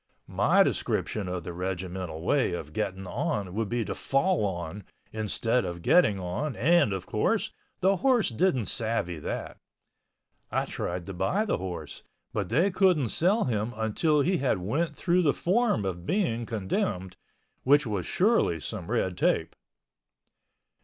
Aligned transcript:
My 0.27 0.63
description 0.63 1.27
of 1.27 1.43
the 1.43 1.53
regimental 1.53 2.21
way 2.23 2.53
of 2.53 2.73
getting 2.73 3.05
on 3.05 3.53
would 3.53 3.69
be 3.69 3.85
to 3.85 3.93
fall 3.93 4.43
on, 4.47 4.83
instead 5.13 5.63
of 5.63 5.83
getting 5.83 6.17
on 6.19 6.55
and, 6.55 6.91
of 6.91 7.05
course, 7.05 7.51
the 7.81 7.97
horse 7.97 8.29
didn't 8.29 8.65
savvy 8.65 9.19
that. 9.19 9.57
I 10.49 10.65
tried 10.65 11.05
to 11.05 11.13
buy 11.13 11.45
the 11.45 11.59
horse, 11.59 12.01
but 12.33 12.49
they 12.49 12.71
couldn't 12.71 13.09
sell 13.09 13.43
him 13.43 13.73
until 13.75 14.21
he 14.21 14.37
had 14.37 14.57
went 14.57 14.95
through 14.95 15.21
the 15.21 15.35
form 15.35 15.85
of 15.85 16.03
being 16.07 16.47
condemned, 16.47 17.15
which 17.61 17.85
was 17.85 18.03
surely 18.07 18.59
some 18.59 18.89
red 18.89 19.15
tape. 19.15 19.55